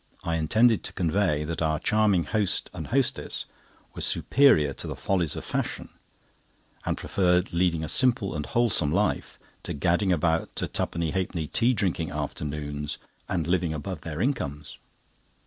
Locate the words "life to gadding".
8.91-10.11